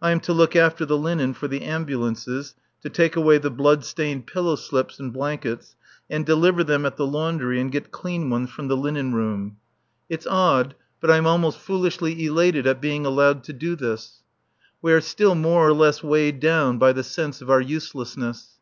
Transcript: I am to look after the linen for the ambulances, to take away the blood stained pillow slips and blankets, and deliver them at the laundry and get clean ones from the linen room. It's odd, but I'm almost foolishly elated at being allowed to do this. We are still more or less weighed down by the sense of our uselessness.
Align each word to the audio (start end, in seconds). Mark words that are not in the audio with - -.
I 0.00 0.12
am 0.12 0.20
to 0.20 0.32
look 0.32 0.54
after 0.54 0.86
the 0.86 0.96
linen 0.96 1.34
for 1.34 1.48
the 1.48 1.62
ambulances, 1.64 2.54
to 2.82 2.88
take 2.88 3.16
away 3.16 3.38
the 3.38 3.50
blood 3.50 3.84
stained 3.84 4.28
pillow 4.28 4.54
slips 4.54 5.00
and 5.00 5.12
blankets, 5.12 5.74
and 6.08 6.24
deliver 6.24 6.62
them 6.62 6.86
at 6.86 6.96
the 6.96 7.04
laundry 7.04 7.60
and 7.60 7.72
get 7.72 7.90
clean 7.90 8.30
ones 8.30 8.48
from 8.48 8.68
the 8.68 8.76
linen 8.76 9.12
room. 9.12 9.56
It's 10.08 10.24
odd, 10.24 10.76
but 11.00 11.10
I'm 11.10 11.26
almost 11.26 11.58
foolishly 11.58 12.24
elated 12.26 12.64
at 12.64 12.80
being 12.80 13.04
allowed 13.04 13.42
to 13.42 13.52
do 13.52 13.74
this. 13.74 14.22
We 14.80 14.92
are 14.92 15.00
still 15.00 15.34
more 15.34 15.66
or 15.66 15.72
less 15.72 16.00
weighed 16.00 16.38
down 16.38 16.78
by 16.78 16.92
the 16.92 17.02
sense 17.02 17.42
of 17.42 17.50
our 17.50 17.60
uselessness. 17.60 18.60